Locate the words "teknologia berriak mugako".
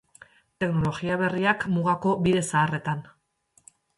0.63-2.15